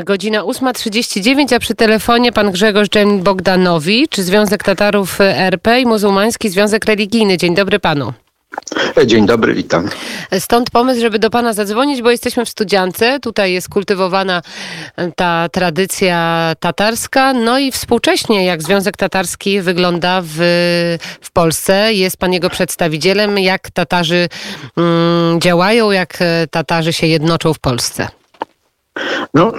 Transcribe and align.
Godzina 0.00 0.42
8.39, 0.42 1.54
a 1.54 1.58
przy 1.58 1.74
telefonie 1.74 2.32
pan 2.32 2.50
Grzegorz 2.50 2.88
Dżem 2.88 3.22
Bogdanowicz, 3.22 4.16
Związek 4.16 4.62
Tatarów 4.62 5.20
RP 5.20 5.80
i 5.80 5.86
Muzułmański 5.86 6.48
Związek 6.48 6.84
Religijny. 6.84 7.36
Dzień 7.36 7.54
dobry 7.54 7.78
panu. 7.78 8.12
Dzień 9.06 9.26
dobry, 9.26 9.54
witam. 9.54 9.88
Stąd 10.38 10.70
pomysł, 10.70 11.00
żeby 11.00 11.18
do 11.18 11.30
pana 11.30 11.52
zadzwonić, 11.52 12.02
bo 12.02 12.10
jesteśmy 12.10 12.44
w 12.44 12.48
Studziance. 12.48 13.20
Tutaj 13.20 13.52
jest 13.52 13.68
kultywowana 13.68 14.42
ta 15.16 15.48
tradycja 15.48 16.52
tatarska. 16.60 17.32
No 17.32 17.58
i 17.58 17.72
współcześnie, 17.72 18.44
jak 18.44 18.62
Związek 18.62 18.96
Tatarski 18.96 19.60
wygląda 19.60 20.20
w, 20.24 20.36
w 21.20 21.30
Polsce. 21.32 21.94
Jest 21.94 22.16
pan 22.16 22.32
jego 22.32 22.50
przedstawicielem. 22.50 23.38
Jak 23.38 23.70
Tatarzy 23.70 24.28
mm, 24.76 25.40
działają, 25.40 25.90
jak 25.90 26.18
Tatarzy 26.50 26.92
się 26.92 27.06
jednoczą 27.06 27.54
w 27.54 27.58
Polsce? 27.58 28.21
No, 29.34 29.52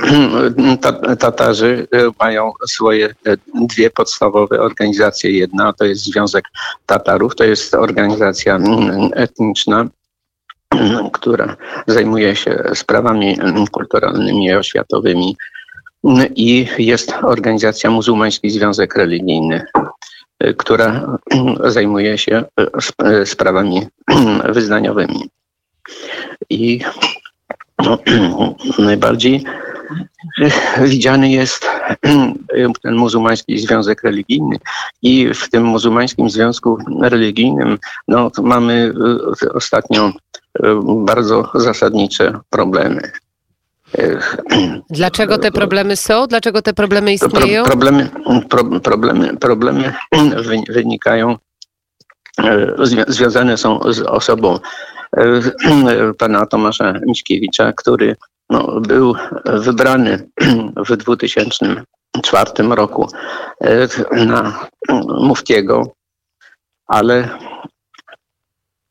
Tatarzy 1.20 1.88
e, 1.92 1.98
mają 2.20 2.51
swoje 2.68 3.06
e, 3.25 3.38
dwie 3.54 3.89
podstawowe 3.89 4.60
organizacje. 4.60 5.32
Jedna 5.32 5.74
to 5.74 5.86
jest 5.86 6.04
Związek 6.04 6.46
Tatarów, 6.86 7.36
to 7.36 7.43
jest 7.43 7.74
organizacja 7.74 8.56
mm, 8.56 9.10
etniczna, 9.14 9.86
mm, 10.71 11.10
która 11.18 11.56
zajmuje 11.87 12.36
się 12.36 12.64
sprawami 12.74 13.37
kulturalnymi 13.71 14.46
i 14.46 14.54
oświatowymi. 14.54 15.37
I 16.36 16.68
jest 16.78 17.14
organizacja 17.23 17.89
Muzułmański 17.89 18.50
Związek 18.50 18.96
Religijny, 18.96 19.65
e, 20.39 20.54
która 20.54 21.18
zajmuje 21.64 22.18
się 22.18 22.43
sprawami 23.25 23.87
wyznaniowymi. 24.50 25.29
I 26.50 26.79
najbardziej 28.79 29.43
widziany 30.81 31.31
jest 31.31 31.65
ten 32.83 32.95
muzułmański 32.95 33.59
związek 33.59 34.03
religijny 34.03 34.58
i 35.02 35.34
w 35.34 35.50
tym 35.50 35.64
muzułmańskim 35.64 36.30
związku 36.30 36.78
religijnym 37.02 37.78
no, 38.08 38.31
mamy 38.42 38.94
ostatnio 39.53 40.11
bardzo 41.06 41.52
zasadnicze 41.56 42.39
problemy. 42.50 43.11
Dlaczego 44.89 45.38
te 45.38 45.52
problemy 45.52 45.95
są? 45.95 46.28
Dlaczego 46.28 46.61
te 46.61 46.73
problemy 46.73 47.14
istnieją? 47.14 47.64
Pro, 47.64 47.72
problemy, 47.72 48.09
pro, 48.50 48.80
problemy, 48.80 49.38
problemy 49.38 49.94
wynikają, 50.70 51.38
związane 53.08 53.58
są 53.58 53.80
z 53.94 54.02
osobą 54.02 54.59
pana 56.19 56.45
Tomasza 56.45 56.94
Miśkiewicza, 57.06 57.73
który 57.73 58.16
no, 58.50 58.81
był 58.81 59.16
wybrany 59.45 60.30
w 60.89 60.97
2004 60.97 62.52
roku 62.70 63.08
e, 63.61 63.88
na 64.25 64.67
muftiego, 65.08 65.95
ale 66.88 67.30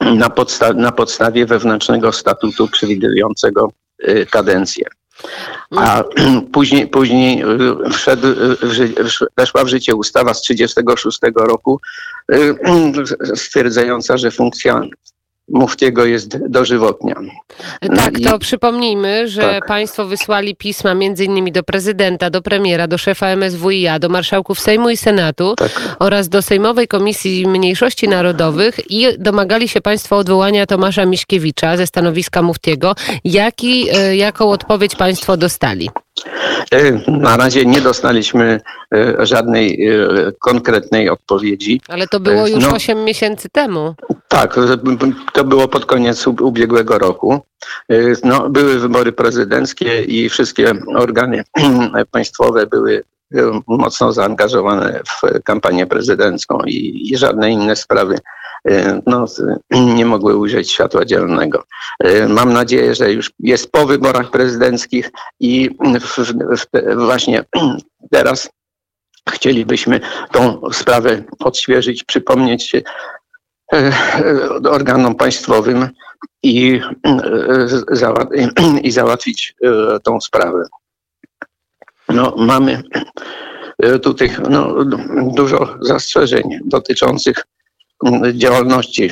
na, 0.00 0.30
podsta 0.30 0.72
na 0.72 0.92
podstawie 0.92 1.46
wewnętrznego 1.46 2.12
statutu 2.12 2.68
przewidującego 2.68 3.72
e, 3.98 4.26
kadencję. 4.26 4.86
A 5.76 6.04
później, 6.52 6.88
później 6.88 7.42
e, 7.42 7.46
wszedł, 7.90 8.28
weszła 9.36 9.64
w 9.64 9.68
życie 9.68 9.94
ustawa 9.94 10.34
z 10.34 10.42
1936 10.42 11.18
roku 11.48 11.80
stwierdzająca, 13.34 14.16
że 14.16 14.30
funkcja 14.30 14.82
Muftiego 15.48 16.04
jest 16.04 16.48
dożywotnia. 16.48 17.14
No 17.82 17.96
tak, 17.96 18.18
i... 18.18 18.24
to 18.24 18.38
przypomnijmy, 18.38 19.28
że 19.28 19.42
tak. 19.42 19.66
państwo 19.66 20.06
wysłali 20.06 20.56
pisma 20.56 20.94
między 20.94 21.24
innymi 21.24 21.52
do 21.52 21.62
prezydenta, 21.62 22.30
do 22.30 22.42
premiera, 22.42 22.86
do 22.86 22.98
szefa 22.98 23.26
MSWiA, 23.36 23.98
do 23.98 24.08
marszałków 24.08 24.60
Sejmu 24.60 24.90
i 24.90 24.96
Senatu 24.96 25.54
tak. 25.56 25.96
oraz 25.98 26.28
do 26.28 26.42
Sejmowej 26.42 26.88
Komisji 26.88 27.46
Mniejszości 27.46 28.08
Narodowych 28.08 28.90
i 28.90 29.06
domagali 29.18 29.68
się 29.68 29.80
państwo 29.80 30.16
odwołania 30.16 30.66
Tomasza 30.66 31.06
Miśkiewicza 31.06 31.76
ze 31.76 31.86
stanowiska 31.86 32.42
Muftiego. 32.42 32.94
Jaki, 33.24 33.88
e, 33.92 34.16
jaką 34.16 34.50
odpowiedź 34.50 34.96
państwo 34.96 35.36
dostali? 35.36 35.90
E, 36.72 37.10
na 37.10 37.36
razie 37.36 37.66
nie 37.66 37.80
dostaliśmy 37.80 38.60
e, 38.94 39.26
żadnej 39.26 39.88
konkretnej 40.40 41.08
odpowiedzi. 41.08 41.80
Ale 41.88 42.06
to 42.06 42.20
było 42.20 42.46
już 42.46 42.64
no, 42.64 42.70
8 42.74 43.04
miesięcy 43.04 43.48
temu. 43.48 43.94
Tak, 44.28 44.56
to 45.32 45.44
było 45.44 45.68
pod 45.68 45.86
koniec 45.86 46.26
ubiegłego 46.26 46.98
roku. 46.98 47.40
No, 48.24 48.50
były 48.50 48.78
wybory 48.78 49.12
prezydenckie 49.12 50.02
i 50.02 50.28
wszystkie 50.28 50.72
organy 50.96 51.44
państwowe 52.10 52.66
były 52.66 53.02
mocno 53.66 54.12
zaangażowane 54.12 55.00
w 55.08 55.42
kampanię 55.42 55.86
prezydencką 55.86 56.58
i, 56.66 57.08
i 57.12 57.16
żadne 57.16 57.50
inne 57.50 57.76
sprawy 57.76 58.18
no, 59.06 59.24
nie 59.96 60.06
mogły 60.06 60.36
ujrzeć 60.36 60.70
światła 60.70 61.04
dzielnego. 61.04 61.64
Mam 62.28 62.52
nadzieję, 62.52 62.94
że 62.94 63.12
już 63.12 63.30
jest 63.38 63.72
po 63.72 63.86
wyborach 63.86 64.30
prezydenckich 64.30 65.10
i 65.40 65.70
w, 66.00 66.18
w, 66.18 66.66
właśnie 66.96 67.44
teraz 68.12 68.50
chcielibyśmy 69.30 70.00
tą 70.32 70.60
sprawę 70.72 71.22
odświeżyć, 71.38 72.04
przypomnieć 72.04 72.72
E, 73.72 73.92
organom 74.70 75.14
państwowym 75.14 75.88
i, 76.42 76.80
e, 77.06 77.66
i 78.82 78.90
załatwić 78.90 79.54
e, 79.64 80.00
tą 80.00 80.20
sprawę. 80.20 80.64
No, 82.08 82.34
mamy 82.38 82.82
tutaj 84.02 84.30
no, 84.50 84.84
dużo 85.34 85.76
zastrzeżeń 85.80 86.42
dotyczących 86.64 87.44
działalności 88.32 89.10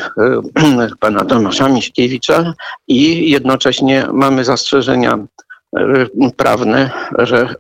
pana 1.00 1.24
Tomasza 1.24 1.68
Miśkiewicza 1.68 2.54
i 2.88 3.30
jednocześnie 3.30 4.06
mamy 4.12 4.44
zastrzeżenia 4.44 5.18
prawne, 6.36 6.90
że 7.18 7.54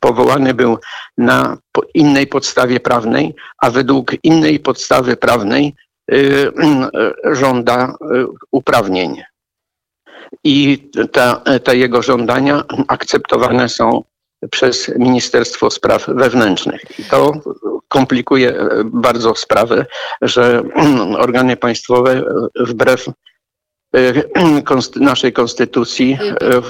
powołany 0.00 0.54
był 0.54 0.78
na 1.18 1.56
innej 1.94 2.26
podstawie 2.26 2.80
prawnej, 2.80 3.34
a 3.58 3.70
według 3.70 4.12
innej 4.24 4.60
podstawy 4.60 5.16
prawnej 5.16 5.74
Y, 6.12 6.52
żąda 7.24 7.88
y, 7.88 8.26
uprawnień. 8.50 9.22
I 10.44 10.88
ta, 11.12 11.42
te 11.64 11.76
jego 11.76 12.02
żądania 12.02 12.62
akceptowane 12.88 13.68
są 13.68 14.02
przez 14.50 14.88
Ministerstwo 14.98 15.70
Spraw 15.70 16.06
Wewnętrznych. 16.08 16.80
I 16.98 17.04
to 17.04 17.32
komplikuje 17.88 18.68
bardzo 18.84 19.34
sprawę, 19.34 19.86
że 20.22 20.62
organy 21.18 21.56
państwowe 21.56 22.22
wbrew 22.60 23.06
Y, 23.08 23.12
naszej 25.00 25.32
konstytucji 25.32 26.18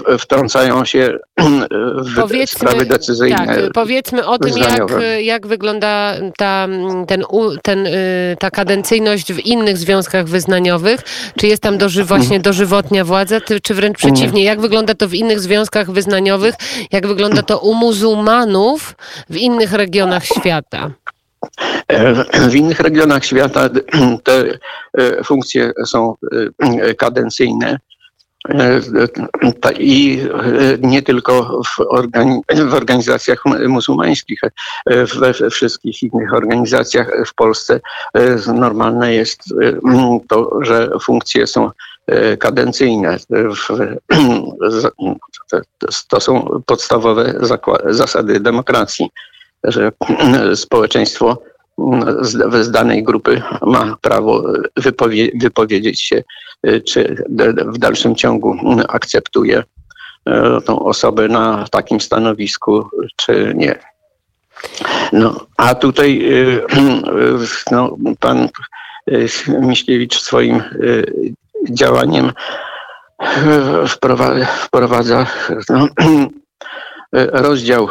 y, 0.08 0.12
y, 0.14 0.18
wtrącają 0.18 0.84
się 0.84 1.18
w 1.96 2.14
powiedzmy, 2.16 2.46
sprawy 2.46 2.86
decyzyjne. 2.86 3.36
Tak, 3.36 3.72
powiedzmy 3.74 4.26
o 4.26 4.38
tym, 4.38 4.58
jak, 4.58 4.88
jak 5.22 5.46
wygląda 5.46 6.14
ta, 6.36 6.68
ten, 7.06 7.24
ten, 7.62 7.88
ta 8.38 8.50
kadencyjność 8.50 9.32
w 9.32 9.38
innych 9.38 9.78
związkach 9.78 10.26
wyznaniowych. 10.26 11.00
Czy 11.38 11.46
jest 11.46 11.62
tam 11.62 11.78
doży, 11.78 12.04
właśnie 12.04 12.40
dożywotnia 12.40 13.04
władza, 13.04 13.40
czy 13.62 13.74
wręcz 13.74 13.98
przeciwnie? 13.98 14.44
Jak 14.44 14.60
wygląda 14.60 14.94
to 14.94 15.08
w 15.08 15.14
innych 15.14 15.40
związkach 15.40 15.90
wyznaniowych? 15.90 16.54
Jak 16.92 17.06
wygląda 17.06 17.42
to 17.42 17.58
u 17.58 17.74
muzułmanów 17.74 18.96
w 19.30 19.36
innych 19.36 19.72
regionach 19.72 20.24
świata? 20.24 20.90
W 22.48 22.54
innych 22.54 22.80
regionach 22.80 23.24
świata 23.24 23.68
te 24.24 24.58
e, 24.98 25.24
funkcje 25.24 25.72
są 25.86 26.14
e, 26.60 26.94
kadencyjne. 26.94 27.78
E, 28.48 28.80
I 29.78 30.22
nie 30.80 31.02
tylko 31.02 31.62
w, 31.66 31.80
organi 31.80 32.40
w 32.70 32.74
organizacjach 32.74 33.42
muzułmańskich, 33.68 34.40
we 35.20 35.50
wszystkich 35.50 36.02
innych 36.02 36.34
organizacjach 36.34 37.08
w 37.26 37.34
Polsce 37.34 37.80
normalne 38.54 39.14
jest 39.14 39.42
to, 40.28 40.58
że 40.62 40.90
funkcje 41.02 41.46
są 41.46 41.70
kadencyjne. 42.38 43.16
To 46.08 46.20
są 46.20 46.62
podstawowe 46.66 47.34
zasady 47.86 48.40
demokracji 48.40 49.10
że 49.64 49.92
społeczeństwo 50.54 51.42
z, 52.20 52.70
danej 52.70 53.02
grupy 53.02 53.42
ma 53.62 53.96
prawo 54.00 54.42
wypowie 54.76 55.30
wypowiedzieć 55.40 56.02
się, 56.02 56.22
czy 56.84 57.24
w 57.66 57.78
dalszym 57.78 58.14
ciągu 58.14 58.56
akceptuje 58.88 59.62
e, 60.26 60.60
tą 60.60 60.78
osobę 60.78 61.28
na 61.28 61.64
takim 61.70 62.00
stanowisku, 62.00 62.88
czy 63.16 63.52
nie. 63.56 63.78
No, 65.12 65.46
a 65.56 65.74
tutaj 65.74 66.32
e, 66.32 66.60
no, 67.70 67.96
pan 68.20 68.48
e, 69.06 69.60
Miśkiewicz 69.60 70.20
swoim 70.20 70.62
działaniem 71.70 72.32
wprowadza, 73.88 74.44
wprowadza 74.44 75.26
no, 75.68 75.88
rozdział 77.12 77.88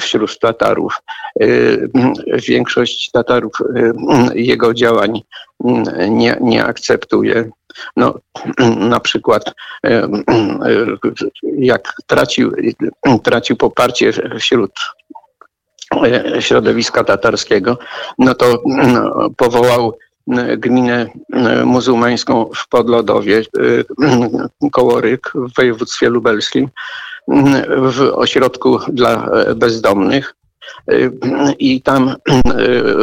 wśród 0.00 0.38
Tatarów. 0.38 0.92
Większość 2.48 3.10
Tatarów 3.10 3.52
jego 4.34 4.74
działań 4.74 5.22
nie, 6.08 6.36
nie 6.40 6.64
akceptuje. 6.64 7.50
No, 7.96 8.14
na 8.94 9.00
przykład 9.00 9.54
jak 11.58 11.92
tracił, 12.06 12.52
tracił 13.22 13.56
poparcie 13.56 14.12
wśród 14.38 14.70
środowiska 16.40 17.04
tatarskiego, 17.04 17.78
no 18.18 18.34
to 18.34 18.62
no, 18.66 19.30
powołał 19.36 19.98
gminę 20.56 21.06
muzułmańską 21.64 22.50
w 22.54 22.68
Podlodowie, 22.68 23.42
koło 24.72 25.00
Ryk 25.00 25.32
w 25.34 25.54
województwie 25.56 26.08
lubelskim, 26.08 26.68
w 27.78 28.00
ośrodku 28.14 28.78
dla 28.88 29.30
bezdomnych. 29.56 30.34
I 31.58 31.82
tam 31.82 32.14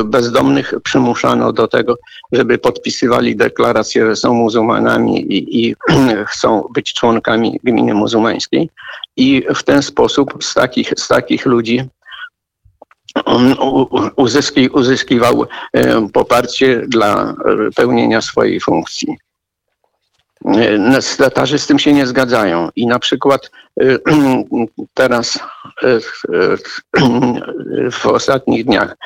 bezdomnych 0.05 0.73
przymuszano 0.83 1.53
do 1.53 1.67
tego, 1.67 1.95
żeby 2.31 2.57
podpisywali 2.57 3.35
deklarację, 3.35 4.05
że 4.05 4.15
są 4.15 4.33
muzułmanami 4.33 5.33
i, 5.33 5.65
i 5.65 5.75
chcą 6.31 6.63
być 6.73 6.93
członkami 6.93 7.59
gminy 7.63 7.93
muzułmańskiej. 7.93 8.69
I 9.17 9.43
w 9.55 9.63
ten 9.63 9.81
sposób 9.81 10.43
z 10.43 10.53
takich, 10.53 10.93
z 10.97 11.07
takich 11.07 11.45
ludzi 11.45 11.89
uzyski, 14.15 14.69
uzyskiwał 14.69 15.45
e, 15.73 16.07
poparcie 16.13 16.81
dla 16.87 17.35
pełnienia 17.75 18.21
swojej 18.21 18.59
funkcji. 18.59 19.17
E, 20.45 20.99
Tatarzy 21.17 21.59
z 21.59 21.67
tym 21.67 21.79
się 21.79 21.93
nie 21.93 22.07
zgadzają 22.07 22.69
i 22.75 22.87
na 22.87 22.99
przykład 22.99 23.51
e, 23.81 23.83
teraz 24.93 25.39
w 27.91 28.05
ostatnich 28.05 28.65
dniach 28.65 28.97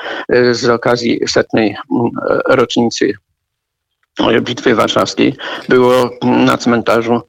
z 0.52 0.66
okazji 0.66 1.20
setnej 1.28 1.76
rocznicy 2.48 3.14
Bitwy 4.42 4.76
Warszawskiej 4.76 5.36
było 5.70 6.10
na 6.24 6.58
cmentarzu 6.58 7.22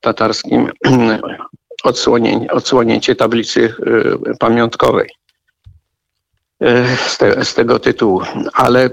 tatarskim 0.00 0.70
odsłonięcie, 2.52 3.16
tablicy 3.16 3.74
pamiątkowej. 4.38 5.10
E, 6.60 6.96
z, 6.96 7.18
te, 7.18 7.44
z, 7.44 7.54
tego 7.54 7.78
tytułu. 7.78 8.22
Ale 8.54 8.90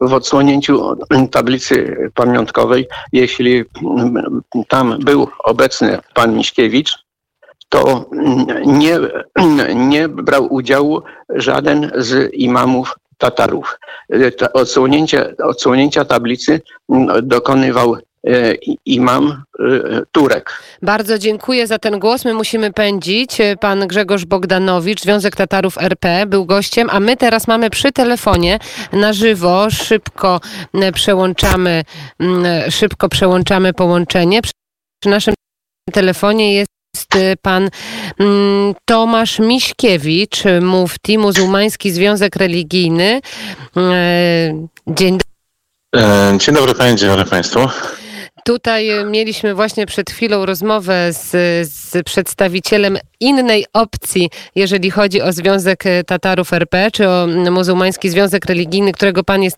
w 0.00 0.12
odsłonięciu 0.12 0.96
tablicy 1.30 1.96
pamiątkowej, 2.14 2.88
jeśli 3.12 3.64
tam 4.68 4.98
był 4.98 5.28
obecny 5.44 5.98
pan 6.14 6.36
Miśkiewicz, 6.36 6.98
to 7.68 8.10
nie, 8.66 8.98
nie 9.74 10.08
brał 10.08 10.54
udziału 10.54 11.02
żaden 11.28 11.90
z 11.94 12.34
imamów 12.34 12.94
Tatarów. 13.18 13.78
Odsłonięcia, 14.52 15.26
odsłonięcia 15.44 16.04
tablicy 16.04 16.60
dokonywał 17.22 17.96
imam 18.84 19.42
e, 19.58 19.62
Turek. 20.12 20.62
Bardzo 20.82 21.18
dziękuję 21.18 21.66
za 21.66 21.78
ten 21.78 21.98
głos. 21.98 22.24
My 22.24 22.34
musimy 22.34 22.72
pędzić. 22.72 23.38
Pan 23.60 23.86
Grzegorz 23.86 24.24
Bogdanowicz, 24.24 25.02
Związek 25.02 25.36
Tatarów 25.36 25.78
RP, 25.78 26.26
był 26.26 26.46
gościem, 26.46 26.88
a 26.90 27.00
my 27.00 27.16
teraz 27.16 27.48
mamy 27.48 27.70
przy 27.70 27.92
telefonie 27.92 28.58
na 28.92 29.12
żywo. 29.12 29.70
Szybko 29.70 30.40
przełączamy, 30.94 31.84
szybko 32.70 33.08
przełączamy 33.08 33.72
połączenie. 33.72 34.42
Przy 34.42 35.10
naszym 35.10 35.34
telefonie 35.92 36.54
jest 36.54 36.68
pan 37.42 37.70
Tomasz 38.84 39.38
Miśkiewicz, 39.38 40.42
mufti, 40.60 41.18
muzułmański 41.18 41.90
związek 41.90 42.36
religijny. 42.36 43.20
E, 43.76 44.68
dzień 44.86 45.18
dobry. 45.18 46.38
Dzień 46.38 46.54
dobry 46.54 46.74
Panie, 46.74 46.96
dzień 46.96 47.08
dobry 47.08 47.24
Państwu. 47.24 47.60
Tutaj 48.44 48.88
e, 48.88 49.04
mieliśmy 49.04 49.54
właśnie 49.54 49.86
przed 49.86 50.10
chwilą 50.10 50.46
rozmowę 50.46 51.12
z, 51.12 51.30
z, 51.68 52.02
przedstawicielem 52.04 52.98
innej 53.20 53.66
opcji, 53.72 54.30
jeżeli 54.54 54.90
chodzi 54.90 55.22
o 55.22 55.32
Związek 55.32 55.84
Tatarów 56.06 56.52
RP, 56.52 56.90
czy 56.92 57.08
o 57.08 57.26
Muzułmański 57.50 58.10
Związek 58.10 58.44
Religijny, 58.44 58.92
którego 58.92 59.24
pan 59.24 59.42
jest 59.42 59.56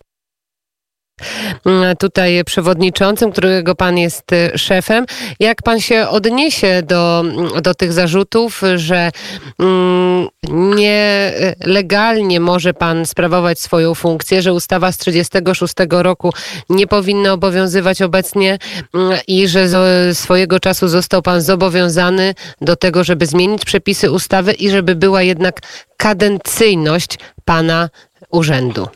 tutaj 1.99 2.43
przewodniczącym, 2.45 3.31
którego 3.31 3.75
pan 3.75 3.97
jest 3.97 4.33
y, 4.33 4.57
szefem. 4.57 5.05
Jak 5.39 5.61
pan 5.61 5.79
się 5.79 6.07
odniesie 6.07 6.83
do, 6.83 7.23
do 7.61 7.75
tych 7.75 7.93
zarzutów, 7.93 8.61
że 8.75 9.11
mm, 9.59 10.27
nielegalnie 10.75 12.39
może 12.39 12.73
pan 12.73 13.05
sprawować 13.05 13.59
swoją 13.59 13.95
funkcję, 13.95 14.41
że 14.41 14.53
ustawa 14.53 14.91
z 14.91 14.97
36 14.97 15.73
roku 15.89 16.33
nie 16.69 16.87
powinna 16.87 17.33
obowiązywać 17.33 18.01
obecnie 18.01 18.57
mm, 18.93 19.19
i 19.27 19.47
że 19.47 19.67
z 19.69 20.17
swojego 20.17 20.59
czasu 20.59 20.87
został 20.87 21.21
pan 21.21 21.41
zobowiązany 21.41 22.35
do 22.61 22.75
tego, 22.75 23.03
żeby 23.03 23.25
zmienić 23.25 23.65
przepisy 23.65 24.11
ustawy 24.11 24.53
i 24.53 24.69
żeby 24.69 24.95
była 24.95 25.21
jednak 25.21 25.59
kadencyjność 25.97 27.19
pana 27.45 27.89
urzędu? 28.29 28.87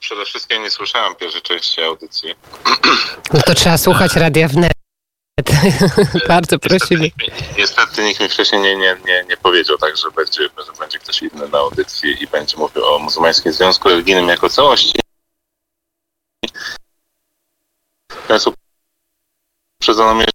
Przede 0.00 0.24
wszystkim 0.24 0.62
nie 0.62 0.70
słyszałem 0.70 1.14
pierwszej 1.14 1.42
części 1.42 1.82
audycji. 1.82 2.34
No 3.32 3.40
to 3.46 3.54
trzeba 3.54 3.78
słuchać 3.78 4.16
radia 4.16 4.48
wnet. 4.48 4.72
Bardzo 6.28 6.58
prosimy. 6.58 7.00
Niestety, 7.00 7.54
niestety 7.58 8.04
nikt 8.04 8.20
mi 8.20 8.28
wcześniej 8.28 8.60
nie, 8.60 8.76
nie, 8.76 8.96
nie, 9.06 9.24
nie 9.28 9.36
powiedział 9.36 9.78
tak, 9.78 9.96
że 9.96 10.10
będzie, 10.10 10.42
że 10.42 10.72
będzie 10.78 10.98
ktoś 10.98 11.22
inny 11.22 11.48
na 11.48 11.58
audycji 11.58 12.22
i 12.22 12.26
będzie 12.26 12.56
mówił 12.56 12.84
o 12.84 12.98
muzułmańskim 12.98 13.52
związku 13.52 13.88
religijnym 13.88 14.28
jako 14.28 14.48
całości. 14.48 15.00
Więc 18.28 18.48
uprzedzono 19.80 20.14
mnie, 20.14 20.26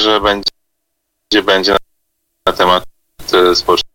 że 0.00 0.20
będzie, 0.20 0.50
będzie 1.44 1.76
na 2.46 2.52
temat 2.52 2.84
e, 3.32 3.54
społeczny. 3.56 3.93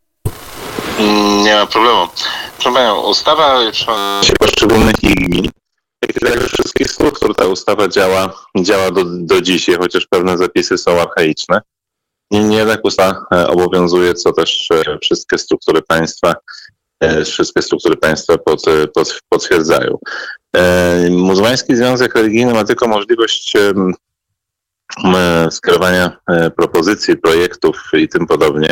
Nie 1.43 1.55
ma 1.55 1.65
problemu. 1.65 2.07
Proszę 2.57 2.75
Panią, 2.75 3.01
ustawa 3.01 3.59
poszczególnych 4.39 4.95
gmin, 4.95 5.49
jak 6.21 6.39
wszystkich 6.43 6.91
struktur 6.91 7.35
ta 7.35 7.47
ustawa 7.47 7.87
działa, 7.87 8.33
działa 8.57 8.91
do, 8.91 9.01
do 9.05 9.41
dzisiaj, 9.41 9.75
chociaż 9.75 10.07
pewne 10.09 10.37
zapisy 10.37 10.77
są 10.77 11.01
archaiczne. 11.01 11.61
Niemniej 12.31 12.57
jednak 12.57 12.85
ustawa 12.85 13.25
e, 13.33 13.47
obowiązuje, 13.47 14.13
co 14.13 14.33
też 14.33 14.67
e, 14.71 14.97
wszystkie 15.01 15.37
struktury 15.37 15.81
państwa, 15.81 16.33
e, 16.99 17.25
wszystkie 17.25 17.61
struktury 17.61 17.97
państwa 17.97 18.37
pod, 18.37 18.61
pod, 18.94 19.19
potwierdzają. 19.29 19.97
Muzułmański 21.09 21.75
Związek 21.75 22.15
Religijny 22.15 22.53
ma 22.53 22.63
tylko 22.63 22.87
możliwość 22.87 23.53
skierowania 25.51 26.18
propozycji, 26.57 27.18
projektów 27.18 27.81
i 27.94 28.09
tym 28.09 28.27
podobnie 28.27 28.69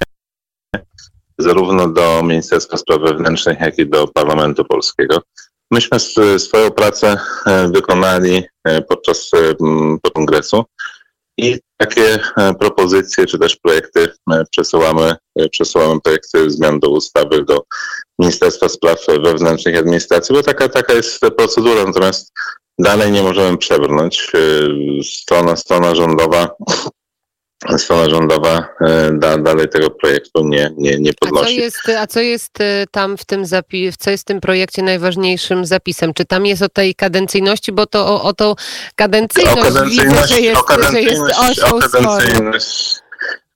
zarówno 1.37 1.87
do 1.87 2.23
Ministerstwa 2.23 2.77
Spraw 2.77 3.01
Wewnętrznych, 3.01 3.59
jak 3.59 3.79
i 3.79 3.89
do 3.89 4.07
Parlamentu 4.07 4.65
Polskiego. 4.65 5.21
Myśmy 5.71 5.99
swoją 6.39 6.71
pracę 6.71 7.17
e, 7.45 7.67
wykonali 7.67 8.43
e, 8.63 8.81
podczas 8.81 9.31
e, 9.33 9.55
kongresu 10.13 10.65
i 11.37 11.59
takie 11.77 12.19
propozycje 12.59 13.25
czy 13.25 13.39
też 13.39 13.55
projekty 13.55 14.09
przesyłamy, 14.51 15.15
przesyłamy 15.51 16.01
projekty 16.01 16.51
zmian 16.51 16.79
do 16.79 16.89
ustawy 16.89 17.43
do 17.43 17.63
Ministerstwa 18.19 18.69
Spraw 18.69 19.05
Wewnętrznych 19.07 19.75
i 19.75 19.77
Administracji, 19.77 20.35
bo 20.35 20.43
taka, 20.43 20.69
taka 20.69 20.93
jest 20.93 21.19
procedura, 21.37 21.83
natomiast 21.83 22.33
dalej 22.79 23.11
nie 23.11 23.23
możemy 23.23 23.57
przebrnąć. 23.57 24.31
Strona, 25.03 25.55
strona 25.55 25.95
rządowa 25.95 26.49
strona 27.77 28.09
rządowa 28.09 28.67
e, 28.81 29.11
da, 29.13 29.37
dalej 29.37 29.69
tego 29.69 29.89
projektu 29.89 30.47
nie, 30.47 30.71
nie, 30.77 30.97
nie 30.99 31.13
podnosi. 31.13 31.43
A 31.43 31.47
co, 31.47 31.51
jest, 31.51 31.89
a 31.99 32.07
co 32.07 32.19
jest 32.19 32.61
e, 32.61 32.85
tam 32.91 33.17
w 33.17 33.25
tym 33.25 33.43
zapi- 33.43 33.93
co 33.99 34.09
jest 34.09 34.23
w 34.23 34.25
tym 34.25 34.41
projekcie 34.41 34.83
najważniejszym 34.83 35.65
zapisem? 35.65 36.13
Czy 36.13 36.25
tam 36.25 36.45
jest 36.45 36.61
o 36.61 36.69
tej 36.69 36.95
kadencyjności, 36.95 37.71
bo 37.71 37.85
to 37.85 38.07
o, 38.07 38.23
o 38.23 38.33
tą 38.33 38.55
kadencyjność, 38.95 39.57
o 39.57 39.63
kadencyjność 39.63 40.21
widzę, 40.21 40.27
że 40.27 40.41
jest, 40.41 40.61
o 40.61 40.63
kadencyjność, 40.63 41.35
że 41.37 41.47
jest 41.47 41.63
o 41.63 41.79
kadencyjność. 41.79 42.95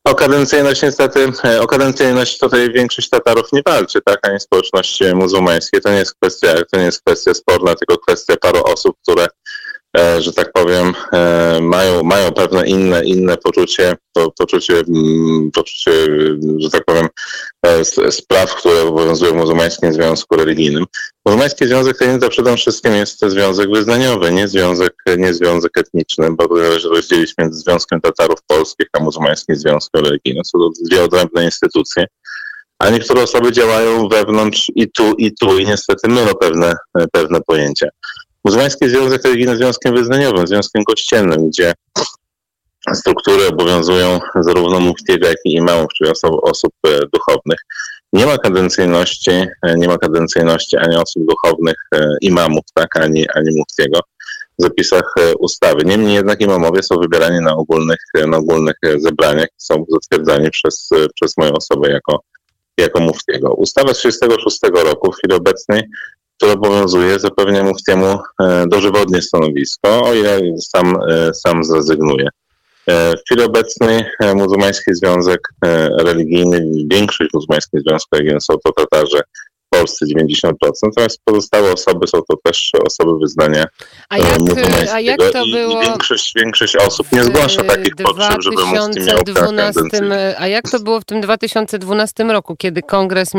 O 0.03 0.15
kadencyjność 0.15 0.81
niestety, 0.81 1.31
e, 1.43 1.61
o 1.61 1.67
kadencyjność 1.67 2.37
tutaj 2.39 2.71
większość 2.71 3.09
Tatarów 3.09 3.53
nie 3.53 3.61
walczy, 3.65 4.01
tak, 4.05 4.19
ani 4.27 4.39
społeczności 4.39 5.15
muzułmańskiej. 5.15 5.81
To 5.81 5.89
nie 5.89 5.97
jest 5.97 6.15
kwestia, 6.15 6.47
to 6.71 6.79
nie 6.79 6.85
jest 6.85 7.01
kwestia 7.01 7.33
sporna, 7.33 7.75
tylko 7.75 7.97
kwestia 7.97 8.35
paru 8.41 8.63
osób, 8.63 8.97
które 9.03 9.27
że 9.97 10.33
tak 10.33 10.51
powiem, 10.53 10.93
e, 11.13 11.59
mają, 11.61 12.03
mają 12.03 12.31
pewne 12.31 12.67
inne, 12.67 13.05
inne 13.05 13.37
poczucie, 13.37 13.95
poczucie, 14.37 14.73
mm, 14.79 15.51
poczucie, 15.51 15.91
że 16.57 16.69
tak 16.69 16.85
powiem, 16.85 17.07
e, 17.65 17.85
spraw, 18.11 18.55
które 18.55 18.81
obowiązują 18.81 19.31
w 19.31 19.35
muzułmańskim 19.35 19.93
związku 19.93 20.35
religijnym. 20.35 20.85
Muzułmański 21.25 21.67
związek 21.67 21.99
religijny 21.99 22.21
to 22.21 22.29
przede 22.29 22.57
wszystkim 22.57 22.93
jest 22.93 23.19
związek 23.19 23.69
wyznaniowy, 23.71 24.31
nie 24.31 24.47
związek, 24.47 24.93
nie 25.17 25.33
związek 25.33 25.77
etniczny, 25.77 26.31
bo 26.31 26.57
należy 26.57 26.89
rozdzielić 26.89 27.33
między 27.37 27.59
Związkiem 27.59 28.01
Tatarów 28.01 28.39
Polskich 28.47 28.87
a 28.93 28.99
muzułmańskim 28.99 29.55
związkiem 29.55 30.05
religijnym. 30.05 30.45
Są 30.45 30.59
to 30.59 30.69
dwie 30.89 31.03
odrębne 31.03 31.45
instytucje 31.45 32.05
a 32.81 32.89
niektóre 32.89 33.23
osoby 33.23 33.51
działają 33.51 34.07
wewnątrz 34.07 34.71
i 34.75 34.91
tu, 34.91 35.13
i 35.13 35.33
tu 35.33 35.57
i 35.57 35.65
niestety 35.65 36.07
mylą 36.07 36.33
pewne, 36.39 36.73
pewne 37.11 37.41
pojęcia. 37.41 37.87
Muzułmański 38.45 38.89
Związek 38.89 39.23
Religijny 39.23 39.57
Związkiem 39.57 39.95
Wyznaniowym, 39.95 40.47
Związkiem 40.47 40.83
Kościelnym, 40.83 41.49
gdzie 41.49 41.73
struktury 42.93 43.47
obowiązują 43.47 44.19
zarówno 44.39 44.79
muftiego, 44.79 45.27
jak 45.27 45.37
i 45.45 45.53
imamów, 45.53 45.87
czyli 45.97 46.11
osób, 46.11 46.31
osób 46.43 46.73
e, 46.87 46.99
duchownych. 47.13 47.59
Nie 48.13 48.25
ma 48.25 48.37
kadencyjności, 48.37 49.31
e, 49.31 49.75
nie 49.75 49.87
ma 49.87 49.97
kadencyjności 49.97 50.77
ani 50.77 50.95
osób 50.95 51.23
duchownych, 51.25 51.75
e, 51.95 52.07
imamów, 52.21 52.63
tak, 52.73 52.97
ani, 52.97 53.25
ani 53.35 53.57
muftiego 53.57 53.99
w 54.59 54.63
zapisach 54.63 55.13
ustawy. 55.39 55.85
Niemniej 55.85 56.15
jednak 56.15 56.41
imamowie 56.41 56.83
są 56.83 56.95
wybierani 56.95 57.39
na 57.41 57.55
ogólnych, 57.55 57.99
na 58.27 58.37
ogólnych 58.37 58.75
zebraniach 58.97 59.47
są 59.57 59.85
zatwierdzani 59.89 60.51
przez, 60.51 60.89
przez 61.15 61.37
moją 61.37 61.51
osobę 61.53 61.91
jako, 61.91 62.19
jako 62.77 62.99
muftiego. 62.99 63.53
Ustawa 63.53 63.93
z 63.93 64.01
1936 64.01 64.85
roku 64.85 65.11
w 65.11 65.15
chwili 65.15 65.33
obecnej 65.35 65.83
który 66.41 66.53
obowiązuje, 66.53 67.19
zapewnia 67.19 67.63
muftiemu 67.63 68.19
e, 68.41 68.67
dożywotnie 68.67 69.21
stanowisko, 69.21 70.03
o 70.03 70.13
ile 70.13 70.39
sam, 70.59 70.97
e, 71.09 71.33
sam 71.33 71.63
zrezygnuje. 71.63 72.27
E, 72.87 73.17
w 73.17 73.21
chwili 73.25 73.43
obecnej 73.43 74.03
muzułmański 74.35 74.95
związek 74.95 75.39
religijny, 75.99 76.65
większość 76.91 77.33
muzułmańskich 77.33 77.81
związków 77.81 78.11
religijnych 78.13 78.41
są 78.41 78.53
to 78.63 78.71
Tatarze 78.71 79.21
Polsce 79.81 80.05
90%, 80.05 80.51
natomiast 80.83 81.21
pozostałe 81.25 81.73
osoby 81.73 82.07
są 82.07 82.21
to 82.21 82.37
też 82.43 82.71
osoby 82.87 83.19
wyznania 83.19 83.65
a 84.09 84.17
jak, 84.17 84.37
a 84.93 84.99
jak 84.99 85.19
to 85.31 85.43
I, 85.45 85.51
było? 85.51 85.81
I 85.81 85.85
większość, 85.85 86.33
większość 86.35 86.75
osób 86.75 87.11
nie 87.11 87.23
zgłasza 87.23 87.63
takich 87.63 87.95
potrzeb, 87.95 88.41
żeby 88.41 88.65
mufti 88.65 88.99
miał 88.99 89.19
A 90.37 90.47
jak 90.47 90.69
to 90.69 90.79
było 90.79 90.99
w 90.99 91.05
tym 91.05 91.21
2012 91.21 92.23
roku, 92.23 92.55
kiedy 92.55 92.81
Kongres 92.81 93.31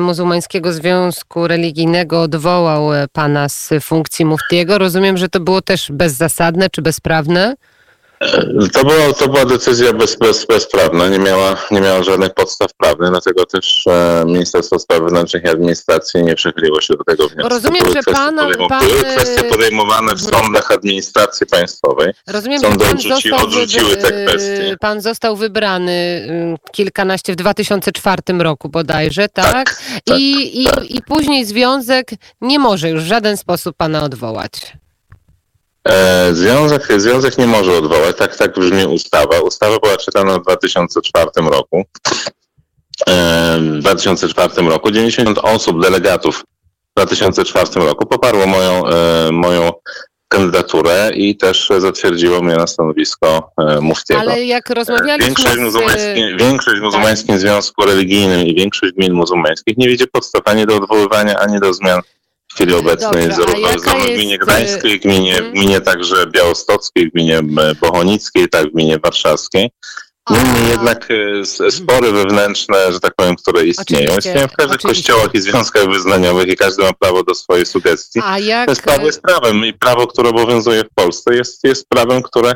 Muzułmańskiego 0.00 0.72
Związku 0.72 1.48
Religijnego 1.48 2.22
odwołał 2.22 2.88
pana 3.12 3.48
z 3.48 3.70
funkcji 3.80 4.24
muftiego? 4.24 4.78
Rozumiem, 4.78 5.16
że 5.16 5.28
to 5.28 5.40
było 5.40 5.62
też 5.62 5.92
bezzasadne 5.92 6.70
czy 6.70 6.82
bezprawne? 6.82 7.56
To, 8.72 8.84
było, 8.84 9.12
to 9.18 9.28
była 9.28 9.44
decyzja 9.44 9.92
bez, 9.92 10.16
bez, 10.16 10.46
bezprawna, 10.46 11.08
nie 11.08 11.18
miała, 11.18 11.56
nie 11.70 11.80
miała 11.80 12.02
żadnych 12.02 12.34
podstaw 12.34 12.74
prawnych, 12.74 13.10
dlatego 13.10 13.46
też 13.46 13.86
e, 13.86 14.24
Ministerstwo 14.26 14.78
Spraw 14.78 15.00
Wewnętrznych 15.00 15.44
i 15.44 15.48
Administracji 15.48 16.22
nie 16.22 16.34
przychyliło 16.34 16.80
się 16.80 16.94
do 16.94 17.04
tego 17.04 17.28
wniosku. 17.28 17.48
rozumiem, 17.48 17.84
że 17.94 18.14
pan, 18.14 18.36
podejmow- 18.36 18.68
pan... 18.68 18.86
Były 18.86 19.00
kwestie 19.02 19.44
podejmowane 19.44 20.14
w 20.14 20.20
sądach 20.20 20.70
administracji 20.70 21.46
państwowej. 21.46 22.12
Rozumiem, 22.26 22.60
Sądy 22.60 22.84
że 22.84 22.90
pan 22.90 22.96
odrzuci, 22.98 23.28
został 23.28 23.46
odrzuciły 23.46 23.96
te 23.96 24.26
kwestie. 24.26 24.76
Pan 24.80 25.00
został 25.00 25.36
wybrany 25.36 25.92
y, 25.92 26.72
kilkanaście 26.72 27.32
w 27.32 27.36
2004 27.36 28.22
roku 28.38 28.68
bodajże, 28.68 29.28
tak? 29.28 29.52
tak, 29.52 30.18
I, 30.18 30.62
i, 30.62 30.66
tak. 30.66 30.90
I 30.90 31.02
później 31.02 31.44
związek 31.44 32.10
nie 32.40 32.58
może 32.58 32.88
już 32.90 33.02
w 33.02 33.06
żaden 33.06 33.36
sposób 33.36 33.76
pana 33.76 34.02
odwołać. 34.04 34.52
E, 35.88 36.28
związek, 36.34 36.88
związek 36.96 37.38
nie 37.38 37.46
może 37.46 37.72
odwołać, 37.72 38.16
tak, 38.16 38.36
tak 38.36 38.58
brzmi 38.58 38.84
ustawa. 38.84 39.40
Ustawa 39.40 39.78
była 39.78 39.96
czytana 39.96 40.38
w 40.38 40.42
2004 40.42 41.30
roku. 41.36 41.84
E, 43.08 43.58
w 43.58 43.78
2004 43.78 44.68
roku 44.68 44.90
90 44.90 45.38
osób, 45.38 45.82
delegatów 45.82 46.44
w 46.90 46.94
2004 46.96 47.86
roku 47.86 48.06
poparło 48.06 48.46
moją, 48.46 48.86
e, 48.86 49.32
moją 49.32 49.72
kandydaturę 50.28 51.10
i 51.14 51.36
też 51.36 51.68
zatwierdziło 51.78 52.40
mnie 52.40 52.56
na 52.56 52.66
stanowisko 52.66 53.52
muftiego. 53.80 54.20
Ale 54.20 54.44
jak 54.44 54.70
rozmawialiśmy 54.70 55.26
większość, 55.26 55.54
z... 55.54 55.58
muzułmańskim, 55.58 56.38
większość 56.38 56.80
w 56.80 56.82
muzułmańskim 56.82 57.34
tak. 57.34 57.40
związku 57.40 57.84
religijnym 57.84 58.46
i 58.46 58.54
większość 58.54 58.92
gmin 58.92 59.12
muzułmańskich 59.12 59.76
nie 59.76 59.88
widzi 59.88 60.06
podstaw 60.06 60.42
ani 60.44 60.66
do 60.66 60.76
odwoływania, 60.76 61.38
ani 61.38 61.60
do 61.60 61.74
zmian 61.74 62.00
w 62.52 62.54
chwili 62.54 62.74
obecnej 62.74 63.28
Dobrze, 63.28 63.36
zarówno 63.36 63.68
w 63.68 64.14
gminie 64.14 64.38
Gdańskiej, 64.38 65.00
gminie, 65.00 65.32
hmm. 65.32 65.52
gminie 65.52 65.80
także 65.80 66.26
białostockiej, 66.26 67.10
gminie 67.10 67.42
bohonickiej, 67.80 68.48
tak 68.48 68.66
w 68.66 68.72
gminie 68.72 68.98
warszawskiej. 68.98 69.70
Niemniej 70.30 70.68
jednak 70.70 71.08
e, 71.60 71.70
spory 71.70 72.12
wewnętrzne, 72.12 72.92
że 72.92 73.00
tak 73.00 73.14
powiem, 73.16 73.36
które 73.36 73.64
istnieją. 73.64 74.04
Oczywiście, 74.04 74.30
istnieją 74.30 74.48
w 74.48 74.56
każdych 74.56 74.76
oczywiście. 74.76 75.12
kościołach 75.12 75.34
i 75.34 75.40
związkach 75.40 75.88
wyznaniowych 75.88 76.48
i 76.48 76.56
każdy 76.56 76.82
ma 76.82 76.92
prawo 76.92 77.22
do 77.22 77.34
swojej 77.34 77.66
sugestii. 77.66 78.20
A 78.24 78.38
jak... 78.38 78.66
To 78.66 78.72
jest 78.72 78.82
prawo 78.82 79.06
jest 79.06 79.22
prawem 79.22 79.64
i 79.64 79.72
prawo, 79.72 80.06
które 80.06 80.28
obowiązuje 80.28 80.84
w 80.84 80.94
Polsce 80.94 81.34
jest, 81.34 81.64
jest 81.64 81.88
prawem, 81.88 82.22
które 82.22 82.54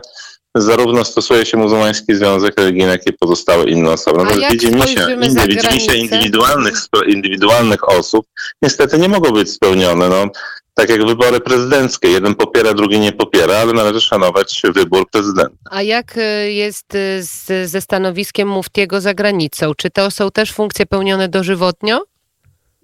zarówno 0.56 1.04
stosuje 1.04 1.46
się 1.46 1.56
muzułmański 1.56 2.14
związek 2.14 2.54
religijny, 2.60 2.90
jak 2.90 3.06
i 3.06 3.12
pozostałe 3.12 3.64
inne 3.64 3.90
osoby. 3.90 4.24
No, 4.24 4.50
widzimy 4.50 4.88
się, 4.88 5.06
widzimy 5.48 5.80
się 5.80 5.94
indywidualnych, 5.94 6.74
indywidualnych 7.06 7.88
osób 7.88 8.26
niestety 8.62 8.98
nie 8.98 9.08
mogą 9.08 9.30
być 9.30 9.50
spełnione. 9.50 10.08
No, 10.08 10.28
tak 10.74 10.90
jak 10.90 11.06
wybory 11.06 11.40
prezydenckie. 11.40 12.08
Jeden 12.08 12.34
popiera, 12.34 12.74
drugi 12.74 12.98
nie 12.98 13.12
popiera, 13.12 13.56
ale 13.56 13.72
należy 13.72 14.00
szanować 14.00 14.62
wybór 14.74 15.10
prezydenta. 15.10 15.70
A 15.70 15.82
jak 15.82 16.16
y, 16.16 16.52
jest 16.52 16.94
y, 16.94 17.22
z, 17.22 17.70
ze 17.70 17.80
stanowiskiem 17.80 18.48
muftiego 18.48 19.00
za 19.00 19.14
granicą? 19.14 19.74
Czy 19.74 19.90
to 19.90 20.10
są 20.10 20.30
też 20.30 20.52
funkcje 20.52 20.86
pełnione 20.86 21.28
dożywotnio? 21.28 22.04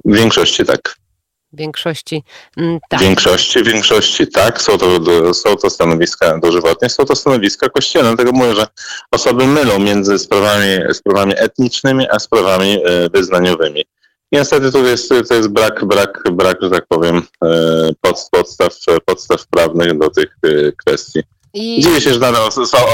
W 0.05 0.17
większości 0.17 0.65
tak. 0.65 1.02
Większości 1.53 2.23
mm, 2.57 2.79
tak. 2.89 3.01
Większości, 3.01 3.63
większości 3.63 4.27
tak. 4.27 4.63
Są 4.63 4.79
to, 4.79 5.35
są 5.35 5.57
to 5.57 5.71
stanowiska 5.71 6.39
dożywotnie, 6.39 6.89
są 6.89 7.05
to 7.05 7.17
stanowiska 7.17 7.69
kościelne. 7.69 8.09
Dlatego 8.09 8.33
mówię, 8.33 8.55
że 8.55 8.67
osoby 9.11 9.47
mylą 9.47 9.79
między 9.79 10.19
sprawami, 10.19 10.67
sprawami 10.93 11.33
etnicznymi, 11.37 12.07
a 12.11 12.19
sprawami 12.19 12.79
e, 12.85 13.09
wyznaniowymi. 13.09 13.81
I 14.33 14.37
niestety 14.37 14.73
to 14.73 14.79
jest, 14.79 15.09
to 15.29 15.35
jest 15.35 15.49
brak, 15.49 15.85
brak, 15.85 16.23
brak, 16.33 16.59
że 16.63 16.71
tak 16.71 16.87
powiem, 16.89 17.23
e, 17.45 17.91
podstaw, 18.01 18.47
podstaw 19.07 19.47
prawnych 19.47 19.99
do 19.99 20.11
tych 20.11 20.37
e, 20.43 20.73
kwestii. 20.73 21.21
I... 21.55 21.81
Dziwię 21.81 22.01
się, 22.01 22.13
że 22.13 22.21
dane 22.21 22.39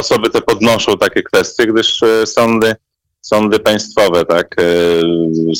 osoby 0.00 0.30
te 0.30 0.40
podnoszą 0.40 0.98
takie 0.98 1.22
kwestie, 1.22 1.66
gdyż 1.66 2.00
sądy 2.24 2.74
sądy 3.20 3.58
państwowe, 3.58 4.24
tak, 4.24 4.56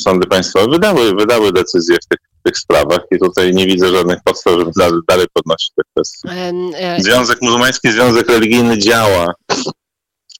sądy 0.03 0.27
państwowe 0.27 0.67
wydały, 0.71 1.15
wydały 1.15 1.51
decyzje 1.51 1.97
w 2.03 2.07
tych 2.07 2.28
tych 2.43 2.57
sprawach 2.57 3.01
i 3.11 3.19
tutaj 3.19 3.53
nie 3.53 3.65
widzę 3.65 3.87
żadnych 3.87 4.19
podstaw, 4.23 4.53
żeby 4.59 4.71
dalej 5.07 5.27
podnosić 5.33 5.71
te 5.75 5.83
kwestie. 5.93 6.29
E, 6.77 7.01
Związek 7.01 7.41
Muzułmański, 7.41 7.91
Związek 7.91 8.29
Religijny 8.29 8.77
działa 8.77 9.33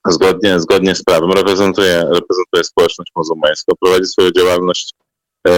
zgodnie, 0.08 0.60
zgodnie 0.60 0.96
z 0.96 1.03
prawem, 1.03 1.32
reprezentuje, 1.32 1.98
reprezentuje 1.98 2.63
społeczność 2.63 3.12
muzułmańską, 3.15 3.74
prowadzi 3.82 4.06
swoją 4.06 4.32
działalność 4.32 4.94
e, 5.48 5.51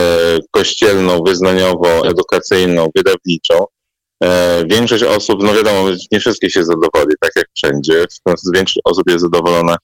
kościelną, 0.52 1.24
wyznaniową, 1.24 2.04
edukacyjną, 2.04 2.90
wydawniczą. 2.96 3.66
E, 4.24 4.64
większość 4.66 5.04
osób, 5.04 5.44
no 5.44 5.54
wiadomo, 5.54 5.90
nie 6.12 6.20
wszystkie 6.20 6.50
się 6.50 6.64
zadowoli, 6.64 7.16
tak 7.20 7.32
jak 7.36 7.46
wszędzie. 7.56 8.06
Większość 8.54 8.80
osób 8.84 9.10
jest 9.10 9.22
zadowolona 9.22 9.76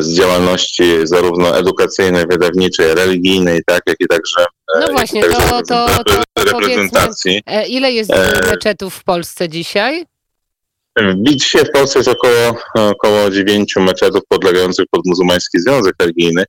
z 0.00 0.14
działalności 0.14 0.84
zarówno 1.04 1.58
edukacyjnej, 1.58 2.24
wydawniczej, 2.30 2.94
religijnej, 2.94 3.62
tak, 3.66 3.82
jak 3.86 3.96
i 4.00 4.06
także 4.06 4.44
e, 4.76 4.80
No 4.80 4.92
właśnie, 4.92 5.22
także 5.22 5.48
to, 5.48 5.62
to, 5.62 6.04
to, 6.04 6.44
reprezentacji. 6.44 7.42
E, 7.46 7.66
ile 7.66 7.92
jest 7.92 8.10
meczetów 8.50 8.94
w 8.94 9.04
Polsce 9.04 9.48
dzisiaj? 9.48 10.04
Dzisiaj 11.16 11.64
w 11.64 11.70
Polsce 11.70 11.98
jest 11.98 12.08
około, 12.08 12.56
około 12.74 13.30
9 13.30 13.76
meczetów 13.76 14.22
podlegających 14.28 14.86
pod 14.90 15.00
muzułmański 15.06 15.60
związek 15.60 15.94
religijny. 16.00 16.44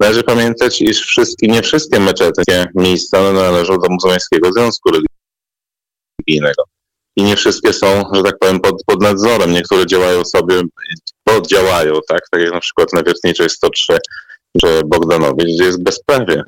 Należy 0.00 0.22
pamiętać, 0.22 0.80
iż 0.80 1.00
wszystkie, 1.00 1.46
nie 1.46 1.62
wszystkie 1.62 2.00
meczety, 2.00 2.42
miejsca 2.74 3.32
należą 3.32 3.78
do 3.78 3.88
muzułmańskiego 3.90 4.52
związku 4.52 4.90
religijnego 4.90 6.62
i 7.16 7.22
nie 7.22 7.36
wszystkie 7.36 7.72
są, 7.72 8.02
że 8.12 8.22
tak 8.22 8.38
powiem, 8.38 8.60
pod, 8.60 8.74
pod 8.86 9.02
nadzorem. 9.02 9.52
Niektóre 9.52 9.86
działają 9.86 10.24
sobie, 10.24 10.62
poddziałają, 11.36 11.92
tak? 12.08 12.20
Tak 12.30 12.40
jak 12.40 12.52
na 12.52 12.60
przykład 12.60 12.92
na 12.92 13.02
Wiertniczej 13.02 13.50
103 13.50 13.98
czy 14.60 14.80
Bogdanowie, 14.86 15.44
gdzie 15.44 15.64
jest 15.64 15.82
bezprawie. 15.82 16.42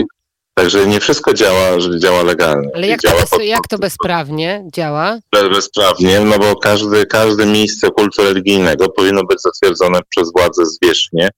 Także 0.55 0.87
nie 0.87 1.01
wszystko 1.01 1.35
działa, 1.35 1.81
że 1.81 1.99
działa 1.99 2.23
legalnie. 2.23 2.69
Ale 2.75 2.87
jak, 2.87 3.03
to, 3.03 3.11
bez, 3.11 3.31
pod, 3.31 3.43
jak 3.43 3.69
to 3.69 3.79
bezprawnie 3.79 4.65
działa? 4.75 5.19
Bezprawnie, 5.33 6.21
no 6.21 6.39
bo 6.39 6.57
każdy, 6.57 7.07
każde 7.07 7.47
miejsce 7.47 7.91
kultu 7.91 8.23
religijnego 8.23 8.89
powinno 8.89 9.25
być 9.25 9.39
zatwierdzone 9.43 10.01
przez 10.09 10.33
władze 10.33 10.67
zwierzchnie 10.67 11.29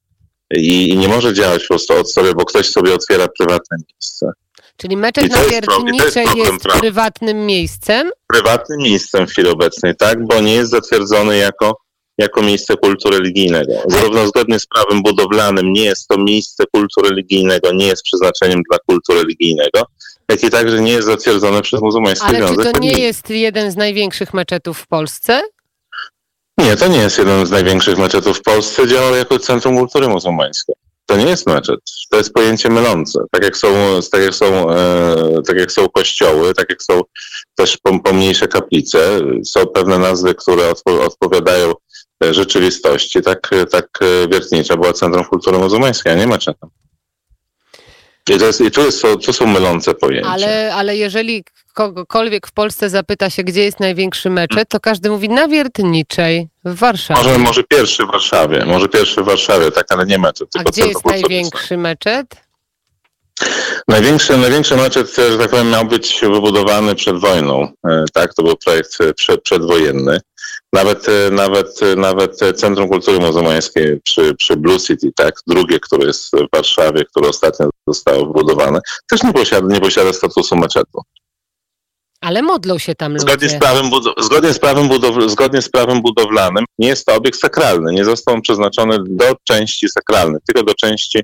i, 0.54 0.90
i 0.90 0.96
nie 0.96 1.08
może 1.08 1.34
działać 1.34 1.62
po 1.62 1.68
prostu 1.68 1.94
od 1.94 2.12
sobie, 2.12 2.34
bo 2.34 2.44
ktoś 2.44 2.68
sobie 2.68 2.94
otwiera 2.94 3.28
prywatne 3.38 3.76
miejsce. 3.88 4.32
Czyli 4.76 4.96
meczet 4.96 5.30
na 5.30 5.44
Wiertniczej 5.44 6.24
jest, 6.24 6.36
jest 6.36 6.80
prywatnym 6.80 7.46
miejscem? 7.46 8.10
Prywatnym 8.26 8.78
miejscem 8.78 9.26
w 9.26 9.30
chwili 9.30 9.48
obecnej, 9.48 9.96
tak, 9.96 10.26
bo 10.26 10.40
nie 10.40 10.54
jest 10.54 10.70
zatwierdzony 10.70 11.36
jako, 11.36 11.76
jako 12.20 12.42
miejsce 12.42 12.76
kultu 12.76 13.10
religijnego. 13.10 13.72
Zarówno 13.86 14.26
zgodnie 14.26 14.58
z 14.58 14.66
prawem 14.66 15.02
budowlanym 15.02 15.72
nie 15.72 15.84
jest 15.84 16.08
to 16.08 16.18
miejsce 16.18 16.64
kultu 16.74 17.00
religijnego, 17.02 17.72
nie 17.72 17.86
jest 17.86 18.02
przeznaczeniem 18.02 18.62
dla 18.70 18.78
kultu 18.86 19.12
religijnego, 19.14 19.82
jak 20.28 20.44
i 20.44 20.50
także 20.50 20.80
nie 20.80 20.92
jest 20.92 21.08
zatwierdzone 21.08 21.62
przez 21.62 21.80
muzułmański 21.80 22.26
Ale 22.26 22.38
Związek 22.38 22.66
czy 22.66 22.72
to 22.72 22.78
nie 22.78 22.98
jest 22.98 23.30
jeden 23.30 23.70
z 23.70 23.76
największych 23.76 24.34
meczetów 24.34 24.78
w 24.78 24.86
Polsce? 24.86 25.42
Nie, 26.58 26.76
to 26.76 26.88
nie 26.88 26.98
jest 26.98 27.18
jeden 27.18 27.46
z 27.46 27.50
największych 27.50 27.98
meczetów 27.98 28.38
w 28.38 28.42
Polsce. 28.42 28.88
Działał 28.88 29.14
jako 29.14 29.38
Centrum 29.38 29.78
Kultury 29.78 30.08
Muzułmańskiej. 30.08 30.74
To 31.06 31.16
nie 31.16 31.26
jest 31.26 31.46
meczet. 31.46 31.80
To 32.10 32.16
jest 32.16 32.32
pojęcie 32.32 32.70
mylące. 32.70 33.20
Tak 33.30 33.44
jak 33.44 33.56
są, 33.56 33.68
tak 34.12 34.22
jak 34.22 34.34
są, 34.34 34.70
e, 34.70 35.42
tak 35.46 35.56
jak 35.56 35.72
są 35.72 35.88
kościoły, 35.88 36.54
tak 36.54 36.66
jak 36.70 36.82
są 36.82 37.00
też 37.54 37.78
pomniejsze 38.04 38.48
kaplice, 38.48 39.20
są 39.44 39.66
pewne 39.66 39.98
nazwy, 39.98 40.34
które 40.34 40.70
odpo 40.70 41.04
odpowiadają 41.04 41.72
rzeczywistości. 42.30 43.22
Tak, 43.22 43.50
tak 43.70 43.88
e, 44.00 44.28
Wiertnicza 44.28 44.76
była 44.76 44.92
Centrum 44.92 45.24
Kultury 45.24 45.58
Muzułmańskiej, 45.58 46.12
a 46.12 46.16
nie 46.16 46.26
meczetem. 46.26 46.70
I, 48.30 48.38
to 48.38 48.46
jest, 48.46 48.60
i 48.60 48.70
tu, 48.70 48.80
jest, 48.80 49.06
są 49.32 49.46
mylące 49.46 49.94
pojęcia. 49.94 50.30
Ale, 50.30 50.74
ale 50.74 50.96
jeżeli 50.96 51.44
kogokolwiek 51.74 52.46
w 52.46 52.52
Polsce 52.52 52.90
zapyta 52.90 53.30
się, 53.30 53.44
gdzie 53.44 53.64
jest 53.64 53.80
największy 53.80 54.30
meczet, 54.30 54.68
to 54.68 54.80
każdy 54.80 55.10
mówi 55.10 55.28
na 55.28 55.48
Wiertniczej, 55.48 56.48
w 56.64 56.74
Warszawie. 56.74 57.22
Może, 57.22 57.38
może 57.38 57.62
pierwszy 57.64 58.04
w 58.06 58.10
Warszawie, 58.10 58.64
może 58.64 58.88
pierwszy 58.88 59.22
w 59.22 59.24
Warszawie, 59.24 59.70
tak, 59.70 59.86
ale 59.88 60.06
nie 60.06 60.18
meczet. 60.18 60.48
A 60.58 60.62
gdzie 60.62 60.86
jest 60.86 61.04
największy 61.04 61.76
meczet? 61.76 62.26
Największy, 63.88 64.36
największy 64.36 64.76
meczet, 64.76 65.16
że 65.16 65.38
tak 65.38 65.50
powiem, 65.50 65.70
miał 65.70 65.84
być 65.84 66.20
wybudowany 66.20 66.94
przed 66.94 67.20
wojną. 67.20 67.72
E, 67.86 68.04
tak, 68.12 68.34
to 68.34 68.42
był 68.42 68.56
projekt 68.56 68.98
przed, 69.16 69.42
przedwojenny. 69.42 70.20
Nawet, 70.72 71.08
e, 71.08 71.30
nawet, 71.30 71.82
e, 71.82 71.96
nawet 71.96 72.38
Centrum 72.56 72.88
Kultury 72.88 73.18
Muzułmańskiej 73.18 74.00
przy, 74.04 74.34
przy 74.34 74.56
Blue 74.56 74.80
City, 74.80 75.10
tak, 75.16 75.34
drugie, 75.46 75.80
które 75.80 76.06
jest 76.06 76.36
w 76.36 76.56
Warszawie, 76.56 77.04
które 77.04 77.28
ostatnio 77.28 77.70
zostało 77.86 78.26
wybudowane, 78.26 78.80
też 79.10 79.22
nie 79.22 79.32
posiada, 79.32 79.74
nie 79.74 79.80
posiada 79.80 80.12
statusu 80.12 80.56
meczetu. 80.56 81.02
Ale 82.20 82.42
modlą 82.42 82.78
się 82.78 82.94
tam 82.94 83.12
ludzie. 83.12 83.22
Zgodnie 83.22 83.48
z 83.48 83.58
prawem, 83.58 83.90
zgodnie 84.18 84.52
z 84.52 84.58
prawem, 84.58 84.88
budow, 84.88 85.30
zgodnie 85.30 85.62
z 85.62 85.68
prawem 85.68 86.02
budowlanym 86.02 86.64
nie 86.78 86.88
jest 86.88 87.06
to 87.06 87.14
obiekt 87.14 87.40
sakralny. 87.40 87.92
Nie 87.92 88.04
został 88.04 88.34
on 88.34 88.42
przeznaczony 88.42 88.98
do 89.08 89.36
części 89.44 89.88
sakralnej, 89.88 90.40
tylko 90.46 90.62
do 90.62 90.74
części 90.74 91.20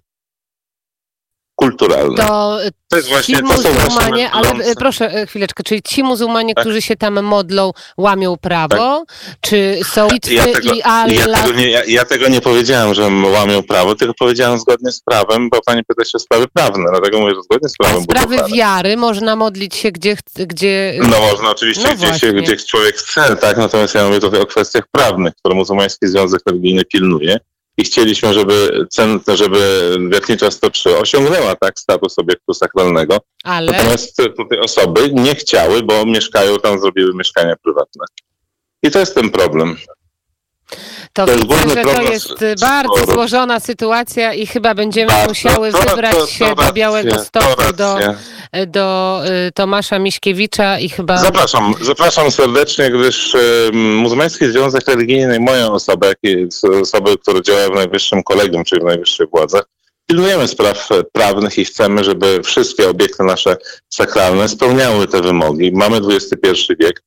kulturalne. 1.56 2.16
To, 2.16 2.58
to 2.88 2.96
jest 2.96 3.08
właśnie, 3.08 3.36
ci 3.36 3.42
muzułmanie, 3.42 4.30
ale 4.30 4.48
e, 4.50 4.74
proszę 4.74 5.10
e, 5.10 5.26
chwileczkę, 5.26 5.62
czyli 5.62 5.82
ci 5.82 6.02
muzułmanie, 6.02 6.54
tak? 6.54 6.64
którzy 6.64 6.82
się 6.82 6.96
tam 6.96 7.22
modlą, 7.22 7.72
łamią 7.98 8.36
prawo? 8.36 9.04
Tak. 9.08 9.36
Czy 9.40 9.80
są 9.84 10.08
bitwy 10.08 10.34
ja 10.34 10.44
tego, 10.44 10.72
i 10.72 10.82
Allah... 10.82 11.26
Ja 11.26 11.42
tego, 11.42 11.58
nie, 11.58 11.70
ja, 11.70 11.82
ja 11.84 12.04
tego 12.04 12.28
nie 12.28 12.40
powiedziałem, 12.40 12.94
że 12.94 13.02
łamią 13.32 13.62
prawo, 13.62 13.94
tylko 13.94 14.14
powiedziałem 14.18 14.58
zgodnie 14.58 14.92
z 14.92 15.00
prawem, 15.00 15.50
bo 15.50 15.60
pani 15.66 15.84
pyta 15.84 16.04
się 16.04 16.10
o 16.14 16.18
sprawy 16.18 16.46
prawne, 16.52 16.84
dlatego 16.90 17.20
mówię, 17.20 17.34
że 17.34 17.42
zgodnie 17.42 17.68
z 17.68 17.76
prawem. 17.76 17.98
A 17.98 18.02
sprawy 18.02 18.36
wiary 18.54 18.96
można 18.96 19.36
modlić 19.36 19.74
się 19.74 19.92
gdzie... 19.92 20.16
gdzie... 20.36 20.98
No 21.02 21.20
można 21.20 21.50
oczywiście, 21.50 21.88
no 21.88 21.94
gdzie, 21.94 22.18
się, 22.18 22.32
gdzie 22.32 22.56
człowiek 22.56 22.96
chce, 22.96 23.36
tak, 23.36 23.56
natomiast 23.56 23.94
ja 23.94 24.06
mówię 24.06 24.20
tutaj 24.20 24.40
o 24.40 24.46
kwestiach 24.46 24.84
prawnych, 24.92 25.34
które 25.34 25.54
Muzułmański 25.54 26.06
Związek 26.06 26.40
Religijny 26.46 26.84
pilnuje 26.84 27.38
i 27.76 27.84
chcieliśmy, 27.84 28.34
żeby, 28.34 28.86
cen, 28.90 29.20
żeby 29.34 29.90
Wiertnicza 30.10 30.50
103 30.50 30.98
osiągnęła 30.98 31.54
tak 31.54 31.80
status 31.80 32.18
obiektu 32.18 32.54
sakralnego. 32.54 33.18
Ale... 33.44 33.72
Natomiast 33.72 34.16
tutaj 34.16 34.58
osoby 34.60 35.10
nie 35.12 35.34
chciały, 35.34 35.82
bo 35.82 36.06
mieszkają 36.06 36.58
tam, 36.58 36.80
zrobiły 36.80 37.14
mieszkania 37.14 37.54
prywatne. 37.62 38.04
I 38.82 38.90
to 38.90 38.98
jest 38.98 39.14
ten 39.14 39.30
problem. 39.30 39.76
To, 41.12 41.26
to 41.26 41.36
widzę, 41.36 41.68
że 41.68 41.82
to 41.82 42.02
jest 42.02 42.60
bardzo 42.60 42.96
sporu. 42.96 43.12
złożona 43.12 43.60
sytuacja 43.60 44.34
i 44.34 44.46
chyba 44.46 44.74
będziemy 44.74 45.06
bardzo, 45.12 45.28
musiały 45.28 45.72
to, 45.72 45.78
wybrać 45.78 46.16
to, 46.16 46.26
się 46.26 46.54
do 46.54 46.72
Białego 46.72 47.18
Stoku, 47.18 47.72
do, 47.76 47.98
do 48.66 49.20
y, 49.48 49.52
Tomasza 49.52 49.98
Miśkiewicza 49.98 50.78
i 50.78 50.88
chyba... 50.88 51.18
Zapraszam, 51.18 51.74
zapraszam 51.80 52.30
serdecznie, 52.30 52.90
gdyż 52.90 53.34
y, 53.34 53.70
Muzułmański 53.72 54.46
Związek 54.46 54.88
Religijny, 54.88 55.40
moją 55.40 55.72
osobę, 55.72 56.06
jak 56.06 56.18
i 56.22 56.48
osoby, 56.82 57.18
które 57.18 57.42
działają 57.42 57.70
w 57.70 57.74
najwyższym 57.74 58.22
kolegium, 58.22 58.64
czyli 58.64 58.80
w 58.80 58.84
najwyższych 58.84 59.30
władzach, 59.30 59.64
pilnujemy 60.06 60.48
spraw 60.48 60.88
prawnych 61.12 61.58
i 61.58 61.64
chcemy, 61.64 62.04
żeby 62.04 62.42
wszystkie 62.42 62.88
obiekty 62.88 63.24
nasze 63.24 63.56
sakralne 63.88 64.48
spełniały 64.48 65.06
te 65.06 65.22
wymogi. 65.22 65.72
Mamy 65.72 65.96
XXI 65.96 66.74
wiek. 66.80 67.02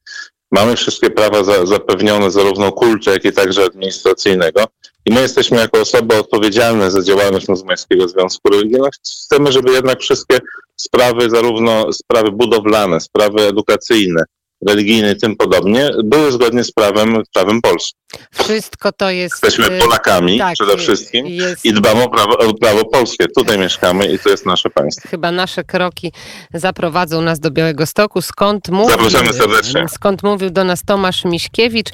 Mamy 0.52 0.76
wszystkie 0.76 1.10
prawa 1.10 1.44
za, 1.44 1.66
zapewnione 1.66 2.32
zarówno 2.32 2.72
kultu, 2.72 3.10
jak 3.10 3.26
i 3.26 3.32
także 3.32 3.66
administracyjnego. 3.66 4.64
I 5.06 5.14
my 5.14 5.22
jesteśmy 5.22 5.58
jako 5.58 5.80
osoby 5.80 6.16
odpowiedzialne 6.16 6.92
za 6.92 7.04
działalność 7.04 7.48
Muzułmańskiego 7.48 8.08
Związku 8.08 8.50
Religijnego. 8.50 8.90
Chcemy, 9.26 9.52
żeby 9.52 9.72
jednak 9.72 10.00
wszystkie 10.00 10.40
sprawy, 10.82 11.30
zarówno 11.30 11.94
sprawy 11.94 12.32
budowlane, 12.32 13.00
sprawy 13.00 13.42
edukacyjne, 13.42 14.24
religijne 14.68 15.12
i 15.12 15.18
tym 15.18 15.36
podobnie, 15.36 15.90
były 16.04 16.32
zgodnie 16.32 16.64
z 16.64 16.72
prawem, 16.72 17.24
prawem 17.34 17.62
polskim. 17.62 18.00
Wszystko 18.34 18.92
to 18.92 19.10
jest... 19.10 19.44
Jesteśmy 19.44 19.78
y, 19.78 19.80
Polakami 19.80 20.38
tak, 20.38 20.54
przede 20.54 20.78
wszystkim 20.78 21.26
jest... 21.28 21.66
i 21.66 21.74
dbamy 21.74 22.04
o 22.04 22.10
prawo, 22.10 22.38
o 22.38 22.54
prawo 22.54 22.86
polskie. 22.86 23.26
Tutaj 23.38 23.58
mieszkamy 23.58 24.14
i 24.14 24.20
to 24.20 24.30
jest 24.30 24.46
nasze 24.46 24.70
państwo. 24.70 25.10
Chyba 25.10 25.32
nasze 25.32 25.64
kroki 25.64 26.12
zaprowadzą 26.54 27.22
nas 27.22 27.40
do 27.40 27.52
Białego 27.52 27.86
Stoku, 27.86 28.22
skąd 28.22 28.70
mówił, 28.70 28.90
Zapraszamy 28.90 29.34
serdecznie. 29.34 29.86
Skąd 29.90 30.24
mówił 30.24 30.50
do 30.50 30.64
nas 30.64 30.84
Tomasz 30.84 31.26
Miśkiewicz, 31.26 31.90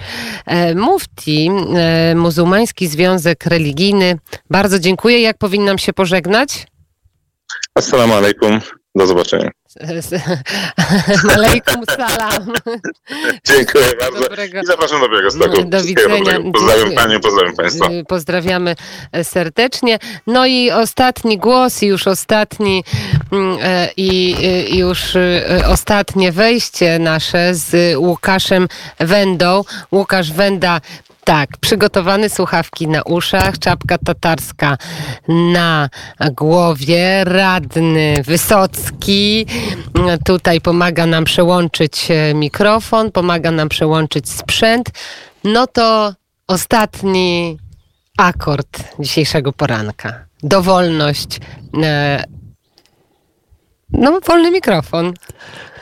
e, 0.45 0.76
mufti, 0.76 1.50
e, 1.76 2.15
muzułmański 2.15 2.88
związek 2.88 3.45
religijny. 3.45 4.17
Bardzo 4.50 4.80
dziękuję. 4.80 5.21
Jak 5.21 5.38
powinnam 5.38 5.78
się 5.78 5.93
pożegnać? 5.93 6.67
Assalamu 7.75 8.13
alaikum. 8.13 8.61
Do 8.95 9.07
zobaczenia. 9.07 9.51
Malejkum 11.23 11.83
salam. 11.95 12.53
Dziękuję 13.45 13.85
bardzo. 13.99 14.19
Dobrego. 14.19 14.61
I 14.61 14.65
zapraszam 14.65 15.01
do 15.01 15.09
Białegostoku. 15.09 15.63
Do 15.63 15.83
widzenia. 15.83 16.39
Pozdrawiam 16.53 16.91
Panią, 16.91 17.19
pozdrawiam 17.19 17.55
Państwa. 17.55 17.89
Pozdrawiamy 18.07 18.75
e, 19.11 19.23
serdecznie. 19.23 19.99
No 20.27 20.45
i 20.45 20.71
ostatni 20.71 21.38
głos, 21.38 21.83
i 21.83 21.88
już 21.88 22.07
ostatni 22.07 22.83
mm, 23.31 23.57
e, 23.61 23.89
i 23.97 24.77
już 24.77 25.15
e, 25.15 25.63
ostatnie 25.67 26.31
wejście 26.31 26.99
nasze 26.99 27.55
z 27.55 27.97
Łukaszem 27.97 28.67
Wendą. 28.99 29.63
Łukasz 29.91 30.31
Wenda 30.31 30.81
tak, 31.25 31.57
przygotowany 31.57 32.29
słuchawki 32.29 32.88
na 32.88 33.01
uszach, 33.03 33.59
czapka 33.59 33.97
tatarska 33.97 34.77
na 35.27 35.89
głowie, 36.31 37.23
radny 37.23 38.15
Wysocki. 38.25 39.45
Tutaj 40.25 40.61
pomaga 40.61 41.05
nam 41.05 41.23
przełączyć 41.23 42.07
e, 42.11 42.33
mikrofon, 42.33 43.11
pomaga 43.11 43.51
nam 43.51 43.69
przełączyć 43.69 44.29
sprzęt. 44.29 44.89
No 45.43 45.67
to 45.67 46.13
ostatni 46.47 47.57
akord 48.17 48.83
dzisiejszego 48.99 49.53
poranka. 49.53 50.25
Dowolność. 50.43 51.39
E, 51.83 52.23
no, 53.89 54.19
wolny 54.19 54.51
mikrofon. 54.51 55.13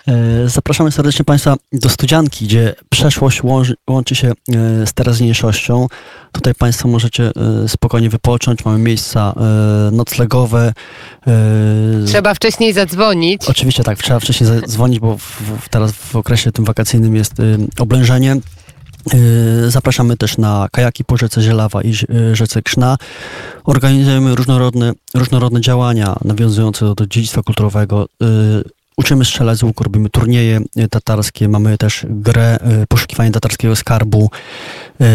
E, 0.07 0.49
zapraszamy 0.49 0.91
serdecznie 0.91 1.25
Państwa 1.25 1.55
do 1.73 1.89
Studzianki, 1.89 2.45
gdzie 2.45 2.75
przeszłość 2.89 3.43
łączy, 3.43 3.73
łączy 3.89 4.15
się 4.15 4.27
e, 4.27 4.33
z 4.87 4.93
teraźniejszością. 4.93 5.87
Tutaj 6.31 6.55
Państwo 6.55 6.87
możecie 6.87 7.31
e, 7.63 7.69
spokojnie 7.69 8.09
wypocząć. 8.09 8.65
Mamy 8.65 8.77
miejsca 8.77 9.35
noclegowe. 9.91 10.73
Trzeba 12.05 12.33
wcześniej 12.33 12.73
zadzwonić. 12.73 13.41
Oczywiście 13.47 13.83
tak, 13.83 13.97
trzeba 13.97 14.19
wcześniej 14.19 14.47
zadzwonić, 14.47 14.99
bo 14.99 15.17
w, 15.17 15.69
teraz 15.69 15.91
w 15.91 16.15
okresie 16.15 16.51
tym 16.51 16.65
wakacyjnym 16.65 17.15
jest 17.15 17.33
oblężenie. 17.79 18.35
Zapraszamy 19.67 20.17
też 20.17 20.37
na 20.37 20.67
kajaki 20.71 21.05
po 21.05 21.17
rzece 21.17 21.41
Zielawa 21.41 21.81
i 21.81 21.93
rzece 22.33 22.61
Krzna. 22.61 22.97
Organizujemy 23.63 24.35
różnorodne, 24.35 24.93
różnorodne 25.13 25.61
działania 25.61 26.15
nawiązujące 26.25 26.95
do 26.95 27.07
dziedzictwa 27.07 27.43
kulturowego. 27.43 28.07
Uczymy 28.97 29.25
strzelać 29.25 29.57
z 29.57 29.63
łuku, 29.63 29.83
robimy 29.83 30.09
turnieje 30.09 30.61
e, 30.75 30.87
tatarskie, 30.87 31.49
mamy 31.49 31.77
też 31.77 32.05
grę 32.09 32.59
e, 32.61 32.87
poszukiwania 32.87 33.31
tatarskiego 33.31 33.75
skarbu. 33.75 34.29
E, 35.01 35.05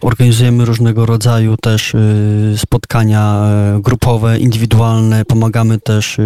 organizujemy 0.00 0.64
różnego 0.64 1.06
rodzaju 1.06 1.56
też 1.56 1.92
spotkania 2.56 3.42
grupowe, 3.78 4.38
indywidualne. 4.38 5.24
Pomagamy 5.24 5.78
też 5.80 6.16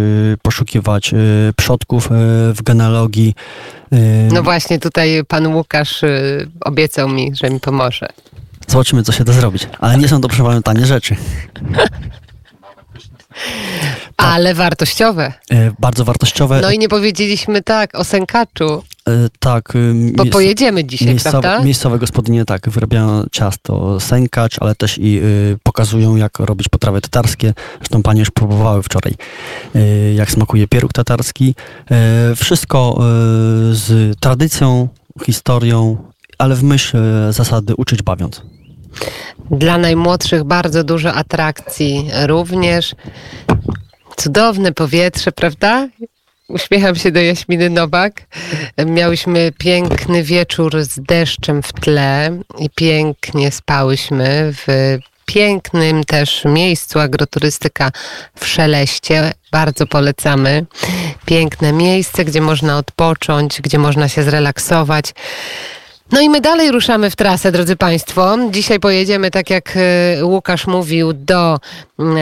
poszukiwać 0.41 1.11
przodków 1.55 2.09
w 2.53 2.63
genealogii. 2.63 3.35
No 4.31 4.43
właśnie, 4.43 4.79
tutaj 4.79 5.21
pan 5.27 5.47
Łukasz 5.47 6.01
obiecał 6.61 7.09
mi, 7.09 7.31
że 7.35 7.49
mi 7.49 7.59
pomoże. 7.59 8.07
Zobaczymy, 8.67 9.03
co 9.03 9.11
się 9.11 9.23
da 9.23 9.33
zrobić. 9.33 9.67
Ale 9.79 9.97
nie 9.97 10.07
są 10.07 10.21
to, 10.21 10.27
proszę 10.27 10.61
tanie 10.63 10.85
rzeczy. 10.85 11.15
Ale 14.17 14.53
wartościowe. 14.53 15.33
Bardzo 15.79 16.05
wartościowe. 16.05 16.61
No 16.61 16.71
i 16.71 16.79
nie 16.79 16.89
powiedzieliśmy 16.89 17.61
tak 17.61 17.95
o 17.95 18.03
sękaczu. 18.03 18.83
Tak. 19.39 19.73
Bo 20.15 20.25
pojedziemy 20.25 20.85
dzisiaj, 20.85 21.07
miejscowe, 21.07 21.41
prawda? 21.41 21.65
Miejscowe 21.65 21.99
gospodynie 21.99 22.45
tak, 22.45 22.69
wyrabiają 22.69 23.23
ciasto 23.31 23.99
sękacz, 23.99 24.55
ale 24.59 24.75
też 24.75 24.97
i 24.97 25.19
y, 25.23 25.57
pokazują, 25.63 26.15
jak 26.15 26.39
robić 26.39 26.69
potrawy 26.69 27.01
tatarskie. 27.01 27.53
Zresztą 27.77 28.03
panie 28.03 28.19
już 28.19 28.31
próbowały 28.31 28.83
wczoraj, 28.83 29.13
y, 29.75 30.13
jak 30.13 30.31
smakuje 30.31 30.67
pieróg 30.67 30.93
tatarski. 30.93 31.55
Y, 32.31 32.35
wszystko 32.35 32.97
z 33.71 34.19
tradycją, 34.19 34.87
historią, 35.25 35.97
ale 36.37 36.55
w 36.55 36.63
myśl 36.63 36.97
zasady 37.29 37.75
uczyć 37.75 38.01
bawiąc. 38.01 38.41
Dla 39.51 39.77
najmłodszych 39.77 40.43
bardzo 40.43 40.83
dużo 40.83 41.13
atrakcji 41.13 42.09
również. 42.25 42.95
Cudowne 44.17 44.71
powietrze, 44.71 45.31
prawda? 45.31 45.87
Uśmiecham 46.47 46.95
się 46.95 47.11
do 47.11 47.21
Jaśminy 47.21 47.69
Nowak. 47.69 48.21
Miałyśmy 48.85 49.51
piękny 49.57 50.23
wieczór 50.23 50.83
z 50.83 50.99
deszczem 50.99 51.63
w 51.63 51.73
tle 51.73 52.39
i 52.59 52.69
pięknie 52.69 53.51
spałyśmy 53.51 54.53
w 54.53 54.97
pięknym 55.25 56.03
też 56.03 56.45
miejscu 56.45 56.99
agroturystyka 56.99 57.91
w 58.39 58.47
Szeleście. 58.47 59.33
Bardzo 59.51 59.87
polecamy. 59.87 60.65
Piękne 61.25 61.73
miejsce, 61.73 62.25
gdzie 62.25 62.41
można 62.41 62.77
odpocząć, 62.77 63.61
gdzie 63.61 63.79
można 63.79 64.09
się 64.09 64.23
zrelaksować. 64.23 65.13
No 66.15 66.21
i 66.21 66.29
my 66.29 66.41
dalej 66.41 66.71
ruszamy 66.71 67.09
w 67.09 67.15
trasę, 67.15 67.51
drodzy 67.51 67.75
Państwo. 67.75 68.37
Dzisiaj 68.51 68.79
pojedziemy, 68.79 69.31
tak 69.31 69.49
jak 69.49 69.73
e, 69.77 70.25
Łukasz 70.25 70.67
mówił, 70.67 71.13
do 71.13 71.59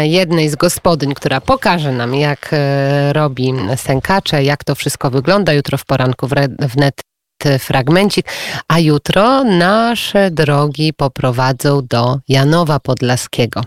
jednej 0.01 0.49
z 0.49 0.55
gospodyń, 0.55 1.13
która 1.13 1.41
pokaże 1.41 1.91
nam, 1.91 2.15
jak 2.15 2.49
e, 2.53 3.13
robi 3.13 3.53
sękacze, 3.75 4.43
jak 4.43 4.63
to 4.63 4.75
wszystko 4.75 5.11
wygląda. 5.11 5.53
Jutro 5.53 5.77
w 5.77 5.85
poranku 5.85 6.27
wnet 6.59 7.01
fragmencik, 7.59 8.25
a 8.67 8.79
jutro 8.79 9.43
nasze 9.43 10.31
drogi 10.31 10.93
poprowadzą 10.93 11.81
do 11.89 12.17
Janowa 12.27 12.79
Podlaskiego. 12.79 13.61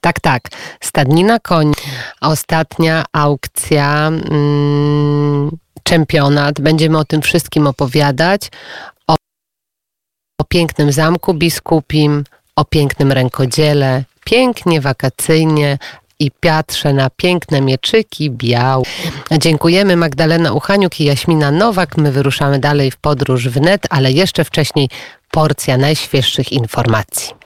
Tak, 0.00 0.20
tak, 0.20 0.42
stadnina 0.80 1.38
koni, 1.38 1.74
ostatnia 2.20 3.04
aukcja, 3.12 4.08
mm, 4.08 5.50
czempionat, 5.82 6.60
będziemy 6.60 6.98
o 6.98 7.04
tym 7.04 7.22
wszystkim 7.22 7.66
opowiadać 7.66 8.50
pięknym 10.52 10.92
zamku 10.92 11.34
biskupim, 11.34 12.24
o 12.56 12.64
pięknym 12.64 13.12
rękodziele, 13.12 14.04
pięknie 14.24 14.80
wakacyjnie 14.80 15.78
i 16.18 16.30
patrzę 16.30 16.92
na 16.92 17.10
piękne 17.10 17.60
mieczyki 17.60 18.30
biał. 18.30 18.82
Dziękujemy 19.38 19.96
Magdalena 19.96 20.52
Uchaniuk 20.52 21.00
i 21.00 21.04
Jaśmina 21.04 21.50
Nowak. 21.50 21.96
My 21.96 22.12
wyruszamy 22.12 22.58
dalej 22.58 22.90
w 22.90 22.96
podróż 22.96 23.48
w 23.48 23.60
net, 23.60 23.86
ale 23.90 24.12
jeszcze 24.12 24.44
wcześniej 24.44 24.88
porcja 25.30 25.76
najświeższych 25.76 26.52
informacji. 26.52 27.41